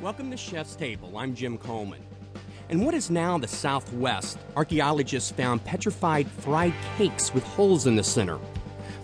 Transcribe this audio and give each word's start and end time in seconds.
Welcome 0.00 0.30
to 0.30 0.36
Chef's 0.36 0.76
Table. 0.76 1.18
I'm 1.18 1.34
Jim 1.34 1.58
Coleman. 1.58 2.00
In 2.68 2.84
what 2.84 2.94
is 2.94 3.10
now 3.10 3.36
the 3.36 3.48
Southwest, 3.48 4.38
archaeologists 4.54 5.32
found 5.32 5.64
petrified 5.64 6.28
fried 6.28 6.72
cakes 6.96 7.34
with 7.34 7.42
holes 7.42 7.84
in 7.88 7.96
the 7.96 8.04
center. 8.04 8.38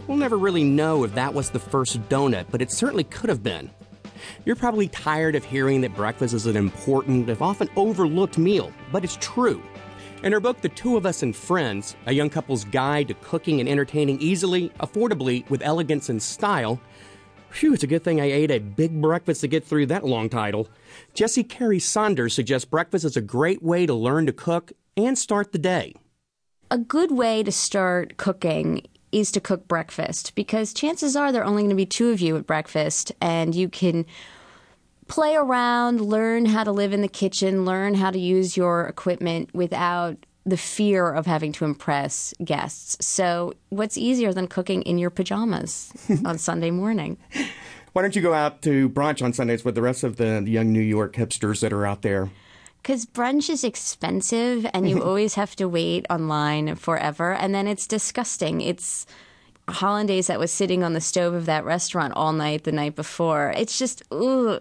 We'll 0.06 0.18
never 0.18 0.38
really 0.38 0.62
know 0.62 1.02
if 1.02 1.12
that 1.16 1.34
was 1.34 1.50
the 1.50 1.58
first 1.58 2.00
donut, 2.08 2.46
but 2.48 2.62
it 2.62 2.70
certainly 2.70 3.02
could 3.02 3.28
have 3.28 3.42
been. 3.42 3.72
You're 4.44 4.54
probably 4.54 4.86
tired 4.86 5.34
of 5.34 5.44
hearing 5.44 5.80
that 5.80 5.96
breakfast 5.96 6.32
is 6.32 6.46
an 6.46 6.56
important, 6.56 7.28
if 7.28 7.42
often 7.42 7.68
overlooked 7.74 8.38
meal, 8.38 8.72
but 8.92 9.02
it's 9.02 9.18
true. 9.20 9.60
In 10.22 10.32
her 10.32 10.38
book, 10.38 10.60
The 10.60 10.68
Two 10.68 10.96
of 10.96 11.06
Us 11.06 11.24
and 11.24 11.34
Friends, 11.34 11.96
a 12.06 12.12
young 12.12 12.30
couple's 12.30 12.64
guide 12.66 13.08
to 13.08 13.14
cooking 13.14 13.58
and 13.58 13.68
entertaining 13.68 14.20
easily, 14.20 14.68
affordably, 14.78 15.48
with 15.50 15.60
elegance 15.62 16.08
and 16.08 16.22
style, 16.22 16.80
Phew, 17.54 17.72
it's 17.72 17.84
a 17.84 17.86
good 17.86 18.02
thing 18.02 18.20
I 18.20 18.24
ate 18.24 18.50
a 18.50 18.58
big 18.58 19.00
breakfast 19.00 19.42
to 19.42 19.46
get 19.46 19.64
through 19.64 19.86
that 19.86 20.04
long 20.04 20.28
title. 20.28 20.68
Jesse 21.14 21.44
Carey 21.44 21.78
Saunders 21.78 22.34
suggests 22.34 22.64
breakfast 22.64 23.04
is 23.04 23.16
a 23.16 23.20
great 23.20 23.62
way 23.62 23.86
to 23.86 23.94
learn 23.94 24.26
to 24.26 24.32
cook 24.32 24.72
and 24.96 25.16
start 25.16 25.52
the 25.52 25.58
day. 25.58 25.94
A 26.72 26.78
good 26.78 27.12
way 27.12 27.44
to 27.44 27.52
start 27.52 28.16
cooking 28.16 28.82
is 29.12 29.30
to 29.30 29.40
cook 29.40 29.68
breakfast 29.68 30.34
because 30.34 30.74
chances 30.74 31.14
are 31.14 31.30
there 31.30 31.42
are 31.42 31.46
only 31.46 31.62
going 31.62 31.70
to 31.70 31.76
be 31.76 31.86
two 31.86 32.10
of 32.10 32.20
you 32.20 32.36
at 32.36 32.44
breakfast 32.44 33.12
and 33.20 33.54
you 33.54 33.68
can 33.68 34.04
play 35.06 35.36
around, 35.36 36.00
learn 36.00 36.46
how 36.46 36.64
to 36.64 36.72
live 36.72 36.92
in 36.92 37.02
the 37.02 37.08
kitchen, 37.08 37.64
learn 37.64 37.94
how 37.94 38.10
to 38.10 38.18
use 38.18 38.56
your 38.56 38.84
equipment 38.86 39.54
without 39.54 40.16
the 40.46 40.56
fear 40.56 41.10
of 41.10 41.26
having 41.26 41.52
to 41.52 41.64
impress 41.64 42.34
guests. 42.44 43.04
So, 43.04 43.54
what's 43.70 43.96
easier 43.96 44.32
than 44.32 44.46
cooking 44.46 44.82
in 44.82 44.98
your 44.98 45.10
pajamas 45.10 45.92
on 46.24 46.38
Sunday 46.38 46.70
morning? 46.70 47.16
Why 47.92 48.02
don't 48.02 48.16
you 48.16 48.22
go 48.22 48.34
out 48.34 48.60
to 48.62 48.88
brunch 48.90 49.22
on 49.22 49.32
Sundays 49.32 49.64
with 49.64 49.74
the 49.74 49.82
rest 49.82 50.02
of 50.04 50.16
the 50.16 50.42
young 50.46 50.72
New 50.72 50.80
York 50.80 51.14
hipsters 51.14 51.60
that 51.60 51.72
are 51.72 51.86
out 51.86 52.02
there? 52.02 52.30
Because 52.82 53.06
brunch 53.06 53.48
is 53.48 53.64
expensive 53.64 54.66
and 54.74 54.88
you 54.88 55.02
always 55.04 55.34
have 55.34 55.56
to 55.56 55.68
wait 55.68 56.04
online 56.10 56.74
forever. 56.74 57.32
And 57.32 57.54
then 57.54 57.66
it's 57.66 57.86
disgusting. 57.86 58.60
It's 58.60 59.06
hollandaise 59.68 60.26
that 60.26 60.38
was 60.38 60.52
sitting 60.52 60.82
on 60.82 60.92
the 60.92 61.00
stove 61.00 61.32
of 61.32 61.46
that 61.46 61.64
restaurant 61.64 62.12
all 62.14 62.32
night 62.32 62.64
the 62.64 62.72
night 62.72 62.96
before. 62.96 63.54
It's 63.56 63.78
just, 63.78 64.02
ooh. 64.12 64.60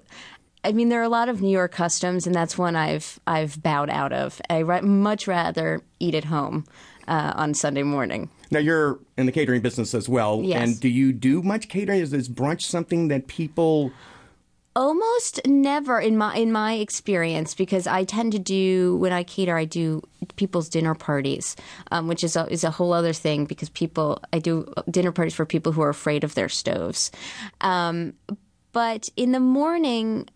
I 0.64 0.72
mean, 0.72 0.89
there 0.89 1.00
are 1.02 1.03
a 1.03 1.09
lot 1.09 1.30
of 1.30 1.42
New 1.42 1.50
York 1.52 1.72
customs, 1.72 2.25
and 2.25 2.33
that's 2.33 2.58
one 2.58 2.75
I've 2.75 3.19
I've 3.28 3.61
bowed 3.61 3.89
out 3.89 4.14
of. 4.14 4.42
I 4.50 4.64
much 4.64 5.28
rather 5.28 5.81
eat 6.00 6.16
at 6.16 6.25
home 6.25 6.66
uh, 7.08 7.33
on 7.36 7.53
Sunday 7.53 7.83
morning. 7.83 8.30
Now 8.50 8.59
you're 8.59 9.00
in 9.17 9.25
the 9.25 9.31
catering 9.31 9.61
business 9.61 9.94
as 9.94 10.08
well, 10.08 10.41
yes. 10.44 10.61
and 10.61 10.80
do 10.80 10.88
you 10.88 11.11
do 11.11 11.41
much 11.41 11.67
catering? 11.67 12.00
Is, 12.00 12.14
is 12.14 12.30
brunch 12.30 12.61
something 12.61 13.09
that 13.09 13.28
people? 13.28 13.91
Almost 14.75 15.45
never 15.45 16.00
in 16.00 16.17
my 16.17 16.36
in 16.36 16.52
my 16.52 16.73
experience, 16.73 17.53
because 17.53 17.86
I 17.86 18.06
tend 18.06 18.31
to 18.31 18.39
do 18.39 18.95
when 18.97 19.11
I 19.11 19.23
cater, 19.23 19.56
I 19.56 19.66
do 19.66 20.02
people's 20.36 20.67
dinner 20.67 20.95
parties, 20.95 21.56
um, 21.91 22.08
which 22.08 22.23
is 22.23 22.36
a, 22.36 22.47
is 22.47 22.64
a 22.64 22.72
whole 22.72 22.91
other 22.91 23.14
thing 23.14 23.45
because 23.45 23.69
people 23.69 24.19
I 24.31 24.39
do 24.39 24.73
dinner 24.89 25.11
parties 25.11 25.36
for 25.36 25.45
people 25.45 25.73
who 25.73 25.81
are 25.81 25.89
afraid 25.89 26.23
of 26.23 26.34
their 26.34 26.50
stoves. 26.50 27.11
Um, 27.61 28.14
but 28.72 29.09
in 29.16 29.31
the 29.31 29.39
morning, 29.39 30.28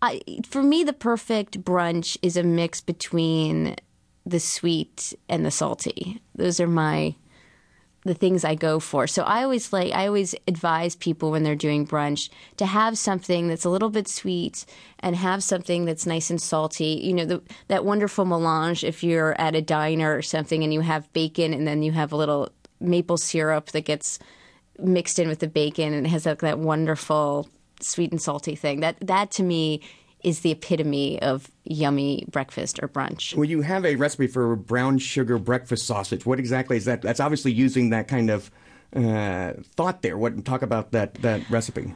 I, 0.00 0.20
for 0.46 0.62
me, 0.62 0.84
the 0.84 0.92
perfect 0.92 1.62
brunch 1.62 2.16
is 2.22 2.36
a 2.36 2.42
mix 2.42 2.80
between 2.80 3.76
the 4.24 4.40
sweet 4.40 5.14
and 5.28 5.44
the 5.44 5.50
salty. 5.50 6.20
Those 6.34 6.60
are 6.60 6.68
my 6.68 7.14
the 8.04 8.14
things 8.14 8.44
I 8.44 8.54
go 8.54 8.78
for. 8.78 9.06
So 9.06 9.22
I 9.22 9.42
always 9.42 9.72
like 9.72 9.92
I 9.92 10.06
always 10.06 10.34
advise 10.46 10.94
people 10.94 11.30
when 11.30 11.42
they're 11.42 11.56
doing 11.56 11.86
brunch 11.86 12.30
to 12.56 12.66
have 12.66 12.96
something 12.96 13.48
that's 13.48 13.64
a 13.64 13.70
little 13.70 13.90
bit 13.90 14.08
sweet 14.08 14.64
and 15.00 15.16
have 15.16 15.42
something 15.42 15.84
that's 15.84 16.06
nice 16.06 16.30
and 16.30 16.40
salty. 16.40 17.00
You 17.02 17.12
know, 17.12 17.24
the, 17.24 17.42
that 17.66 17.84
wonderful 17.84 18.24
melange 18.24 18.84
if 18.84 19.02
you're 19.02 19.38
at 19.40 19.56
a 19.56 19.62
diner 19.62 20.16
or 20.16 20.22
something 20.22 20.62
and 20.62 20.72
you 20.72 20.80
have 20.80 21.12
bacon 21.12 21.52
and 21.52 21.66
then 21.66 21.82
you 21.82 21.92
have 21.92 22.12
a 22.12 22.16
little 22.16 22.50
maple 22.80 23.18
syrup 23.18 23.66
that 23.72 23.84
gets 23.84 24.18
mixed 24.78 25.18
in 25.18 25.28
with 25.28 25.40
the 25.40 25.48
bacon 25.48 25.92
and 25.92 26.06
it 26.06 26.10
has 26.10 26.24
like 26.24 26.38
that 26.40 26.58
wonderful 26.58 27.48
sweet 27.80 28.10
and 28.10 28.20
salty 28.20 28.54
thing. 28.54 28.80
That 28.80 28.96
that 29.00 29.30
to 29.32 29.42
me 29.42 29.82
is 30.22 30.40
the 30.40 30.50
epitome 30.50 31.20
of 31.22 31.50
yummy 31.64 32.24
breakfast 32.30 32.80
or 32.82 32.88
brunch. 32.88 33.34
Well, 33.34 33.44
you 33.44 33.62
have 33.62 33.84
a 33.84 33.94
recipe 33.96 34.26
for 34.26 34.56
brown 34.56 34.98
sugar 34.98 35.38
breakfast 35.38 35.86
sausage. 35.86 36.26
What 36.26 36.38
exactly 36.38 36.76
is 36.76 36.86
that? 36.86 37.02
That's 37.02 37.20
obviously 37.20 37.52
using 37.52 37.90
that 37.90 38.08
kind 38.08 38.30
of 38.30 38.50
uh, 38.94 39.52
thought 39.76 40.02
there. 40.02 40.18
What 40.18 40.44
talk 40.44 40.62
about 40.62 40.92
that 40.92 41.14
that 41.14 41.48
recipe? 41.50 41.94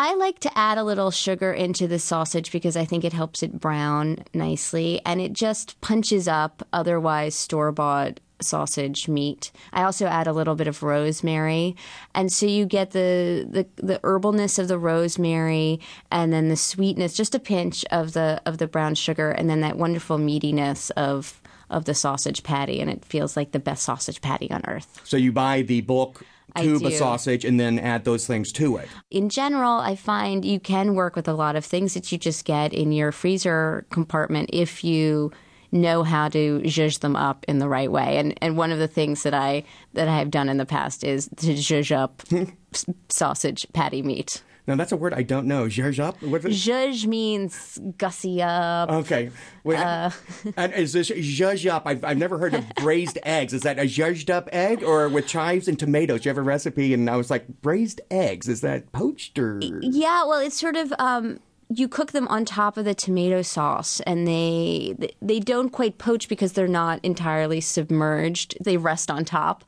I 0.00 0.14
like 0.14 0.38
to 0.40 0.58
add 0.58 0.78
a 0.78 0.84
little 0.84 1.10
sugar 1.10 1.52
into 1.52 1.88
the 1.88 1.98
sausage 1.98 2.52
because 2.52 2.76
I 2.76 2.84
think 2.84 3.04
it 3.04 3.12
helps 3.12 3.42
it 3.42 3.58
brown 3.58 4.18
nicely 4.32 5.00
and 5.04 5.20
it 5.20 5.32
just 5.32 5.80
punches 5.80 6.28
up 6.28 6.62
otherwise 6.72 7.34
store 7.34 7.72
bought 7.72 8.20
sausage 8.40 9.08
meat. 9.08 9.50
I 9.72 9.82
also 9.82 10.06
add 10.06 10.26
a 10.26 10.32
little 10.32 10.54
bit 10.54 10.66
of 10.66 10.82
rosemary, 10.82 11.76
and 12.14 12.32
so 12.32 12.46
you 12.46 12.66
get 12.66 12.92
the, 12.92 13.46
the 13.48 13.66
the 13.82 13.98
herbalness 14.00 14.58
of 14.58 14.68
the 14.68 14.78
rosemary, 14.78 15.80
and 16.10 16.32
then 16.32 16.48
the 16.48 16.56
sweetness, 16.56 17.14
just 17.14 17.34
a 17.34 17.40
pinch 17.40 17.84
of 17.90 18.12
the 18.12 18.40
of 18.46 18.58
the 18.58 18.66
brown 18.66 18.94
sugar, 18.94 19.30
and 19.30 19.48
then 19.48 19.60
that 19.60 19.76
wonderful 19.76 20.18
meatiness 20.18 20.90
of 20.92 21.40
of 21.70 21.84
the 21.84 21.94
sausage 21.94 22.42
patty, 22.42 22.80
and 22.80 22.90
it 22.90 23.04
feels 23.04 23.36
like 23.36 23.52
the 23.52 23.58
best 23.58 23.82
sausage 23.82 24.20
patty 24.20 24.50
on 24.50 24.62
earth. 24.66 25.00
So 25.04 25.16
you 25.16 25.32
buy 25.32 25.62
the 25.62 25.82
bulk 25.82 26.24
tube 26.56 26.84
of 26.84 26.92
sausage 26.94 27.44
and 27.44 27.58
then 27.58 27.78
add 27.78 28.04
those 28.04 28.26
things 28.26 28.52
to 28.52 28.76
it. 28.76 28.88
In 29.10 29.28
general, 29.28 29.78
I 29.78 29.96
find 29.96 30.44
you 30.44 30.60
can 30.60 30.94
work 30.94 31.16
with 31.16 31.28
a 31.28 31.34
lot 31.34 31.56
of 31.56 31.64
things 31.64 31.94
that 31.94 32.10
you 32.10 32.18
just 32.18 32.44
get 32.44 32.72
in 32.72 32.92
your 32.92 33.12
freezer 33.12 33.86
compartment 33.90 34.50
if 34.52 34.82
you 34.82 35.30
know 35.72 36.02
how 36.02 36.28
to 36.28 36.60
zhuzh 36.60 37.00
them 37.00 37.16
up 37.16 37.44
in 37.48 37.58
the 37.58 37.68
right 37.68 37.90
way. 37.90 38.18
And 38.18 38.36
and 38.40 38.56
one 38.56 38.72
of 38.72 38.78
the 38.78 38.88
things 38.88 39.22
that 39.22 39.34
I 39.34 39.64
that 39.94 40.08
I 40.08 40.18
have 40.18 40.30
done 40.30 40.48
in 40.48 40.56
the 40.56 40.66
past 40.66 41.04
is 41.04 41.28
to 41.36 41.54
zhuzh 41.54 41.94
up 41.94 42.22
sausage 43.08 43.66
patty 43.72 44.02
meat. 44.02 44.42
Now 44.68 44.76
that's 44.76 44.92
a 44.92 44.96
word 44.96 45.14
I 45.14 45.22
don't 45.22 45.46
know. 45.46 45.64
Zhuzh 45.64 45.98
up. 45.98 46.20
Zhuzh 46.20 47.06
means 47.06 47.80
gussy 47.96 48.42
up. 48.42 48.90
Okay. 48.90 49.30
Wait, 49.64 49.78
uh, 49.78 50.10
and 50.58 50.74
is 50.74 50.92
this 50.92 51.08
zhuzh 51.08 51.70
up? 51.70 51.84
I've, 51.86 52.04
I've 52.04 52.18
never 52.18 52.36
heard 52.36 52.52
of 52.52 52.68
braised 52.76 53.18
eggs. 53.22 53.54
Is 53.54 53.62
that 53.62 53.78
a 53.78 53.82
zhuzhed 53.82 54.28
up 54.28 54.46
egg 54.52 54.82
or 54.82 55.08
with 55.08 55.26
chives 55.26 55.68
and 55.68 55.78
tomatoes? 55.78 56.20
Do 56.20 56.28
you 56.28 56.30
have 56.30 56.38
a 56.38 56.42
recipe, 56.42 56.92
and 56.92 57.08
I 57.08 57.16
was 57.16 57.30
like, 57.30 57.46
braised 57.62 58.02
eggs. 58.10 58.46
Is 58.46 58.60
that 58.60 58.92
poached 58.92 59.38
or? 59.38 59.58
Yeah. 59.80 60.24
Well, 60.26 60.40
it's 60.40 60.60
sort 60.60 60.76
of. 60.76 60.92
Um, 60.98 61.40
you 61.68 61.86
cook 61.86 62.12
them 62.12 62.26
on 62.28 62.44
top 62.44 62.76
of 62.76 62.84
the 62.84 62.94
tomato 62.94 63.42
sauce 63.42 64.00
and 64.00 64.26
they 64.26 64.96
they 65.20 65.38
don't 65.38 65.70
quite 65.70 65.98
poach 65.98 66.28
because 66.28 66.54
they're 66.54 66.66
not 66.66 67.00
entirely 67.02 67.60
submerged. 67.60 68.56
They 68.60 68.76
rest 68.76 69.10
on 69.10 69.24
top. 69.24 69.64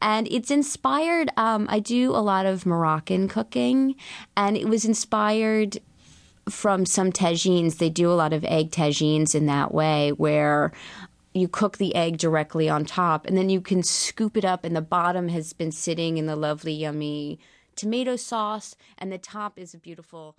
And 0.00 0.26
it's 0.30 0.50
inspired 0.50 1.30
um, 1.36 1.66
i 1.68 1.78
do 1.78 2.10
a 2.10 2.18
lot 2.18 2.44
of 2.44 2.66
moroccan 2.66 3.28
cooking 3.28 3.94
and 4.36 4.56
it 4.56 4.68
was 4.68 4.84
inspired 4.84 5.78
from 6.48 6.84
some 6.86 7.12
tagines. 7.12 7.78
They 7.78 7.90
do 7.90 8.10
a 8.10 8.14
lot 8.14 8.32
of 8.32 8.44
egg 8.44 8.70
tagines 8.70 9.34
in 9.34 9.46
that 9.46 9.72
way 9.72 10.10
where 10.12 10.72
you 11.34 11.48
cook 11.48 11.78
the 11.78 11.94
egg 11.94 12.18
directly 12.18 12.68
on 12.68 12.84
top 12.84 13.26
and 13.26 13.36
then 13.36 13.48
you 13.48 13.60
can 13.60 13.82
scoop 13.82 14.36
it 14.36 14.44
up 14.44 14.64
and 14.64 14.76
the 14.76 14.82
bottom 14.82 15.28
has 15.28 15.52
been 15.52 15.72
sitting 15.72 16.18
in 16.18 16.26
the 16.26 16.36
lovely 16.36 16.72
yummy 16.72 17.38
tomato 17.74 18.16
sauce 18.16 18.74
and 18.98 19.10
the 19.10 19.18
top 19.18 19.58
is 19.58 19.72
a 19.72 19.78
beautiful 19.78 20.36